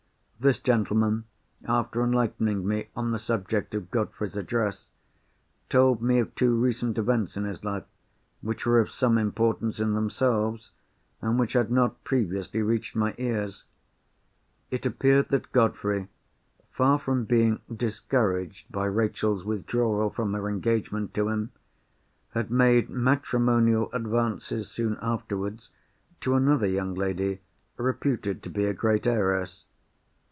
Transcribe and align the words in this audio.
This 0.43 0.57
gentleman, 0.57 1.25
after 1.65 2.03
enlightening 2.03 2.67
me 2.67 2.87
on 2.95 3.11
the 3.11 3.19
subject 3.19 3.75
of 3.75 3.91
Godfrey's 3.91 4.35
address, 4.35 4.89
told 5.69 6.01
me 6.01 6.17
of 6.17 6.33
two 6.33 6.55
recent 6.55 6.97
events 6.97 7.37
in 7.37 7.43
his 7.43 7.63
life, 7.63 7.83
which 8.41 8.65
were 8.65 8.79
of 8.79 8.89
some 8.89 9.19
importance 9.19 9.79
in 9.79 9.93
themselves, 9.93 10.71
and 11.21 11.37
which 11.37 11.53
had 11.53 11.69
not 11.69 12.03
previously 12.03 12.63
reached 12.63 12.95
my 12.95 13.13
ears. 13.19 13.65
It 14.71 14.83
appeared 14.83 15.29
that 15.29 15.51
Godfrey, 15.51 16.07
far 16.71 16.97
from 16.97 17.25
being 17.25 17.59
discouraged 17.71 18.71
by 18.71 18.85
Rachel's 18.87 19.45
withdrawal 19.45 20.09
from 20.09 20.33
her 20.33 20.49
engagement 20.49 21.13
to 21.13 21.27
him 21.29 21.51
had 22.31 22.49
made 22.49 22.89
matrimonial 22.89 23.91
advances 23.93 24.71
soon 24.71 24.97
afterwards 25.03 25.69
to 26.21 26.33
another 26.33 26.65
young 26.65 26.95
lady, 26.95 27.41
reputed 27.77 28.41
to 28.41 28.49
be 28.49 28.65
a 28.65 28.73
great 28.73 29.05
heiress. 29.05 29.65